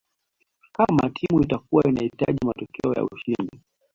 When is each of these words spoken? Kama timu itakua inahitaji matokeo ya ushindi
Kama 0.71 1.09
timu 1.09 1.41
itakua 1.43 1.83
inahitaji 1.83 2.39
matokeo 2.45 2.93
ya 2.93 3.03
ushindi 3.11 3.61